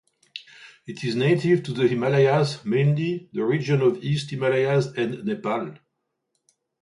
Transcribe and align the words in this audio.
It 0.87 1.03
is 1.03 1.15
native 1.15 1.61
to 1.61 1.73
the 1.73 1.87
Himalayas 1.87 2.65
mainly 2.65 3.29
the 3.33 3.45
regions 3.45 3.83
of 3.83 4.03
East 4.03 4.31
Himalayas 4.31 4.87
and 4.97 5.23
Nepal. 5.25 5.75